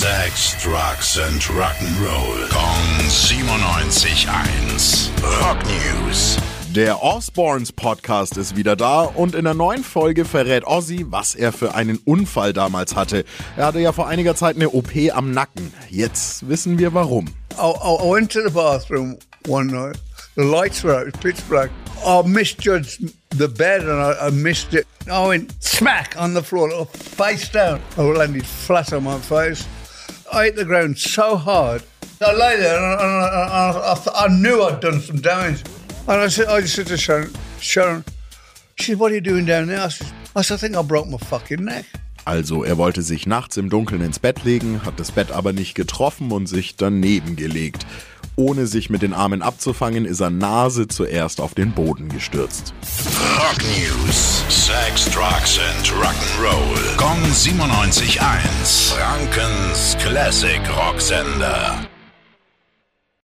[0.00, 2.48] Sex, Drugs and Rock'n'Roll.
[2.48, 5.10] Kong 97.1.
[5.42, 6.38] Rock News.
[6.74, 11.52] Der Osborns Podcast ist wieder da und in der neuen Folge verrät Ozzy, was er
[11.52, 13.26] für einen Unfall damals hatte.
[13.58, 15.70] Er hatte ja vor einiger Zeit eine OP am Nacken.
[15.90, 17.26] Jetzt wissen wir warum.
[17.58, 19.98] I, I I went to the bathroom one night.
[20.34, 21.68] The lights were out, it was pitch black.
[22.06, 23.02] I misjudged
[23.36, 24.86] the bed and I, I missed it.
[25.12, 27.82] I went smack on the floor, face down.
[27.98, 29.66] I landed flat on my face.
[30.32, 31.82] I hit the ground so hard.
[32.20, 35.64] I lay there and, I, and I, and I, I knew I'd done some damage.
[36.06, 38.04] And I said, I just said to Sharon, Sharon,
[38.76, 39.80] she said, what are you doing down there?
[39.80, 41.84] I said, I, said, I think I broke my fucking neck.
[42.26, 45.74] Also, er wollte sich nachts im Dunkeln ins Bett legen, hat das Bett aber nicht
[45.74, 47.86] getroffen und sich daneben gelegt.
[48.36, 52.72] Ohne sich mit den Armen abzufangen, ist er Nase zuerst auf den Boden gestürzt.
[53.36, 54.44] Rock News.
[54.48, 56.89] Sex, Drugs and Rock'n'Roll.
[57.10, 58.94] Kong 97.1.
[58.94, 61.99] Frankens Classic Rocksender.